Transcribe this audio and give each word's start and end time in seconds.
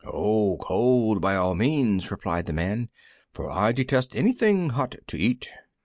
"Oh, 0.03 0.57
cold, 0.59 1.21
by 1.21 1.35
all 1.35 1.53
means," 1.53 2.09
replied 2.09 2.47
the 2.47 2.53
Man, 2.53 2.89
"for 3.33 3.51
I 3.51 3.71
detest 3.71 4.15
anything 4.15 4.69
hot 4.71 4.95
to 5.05 5.15
eat." 5.15 5.47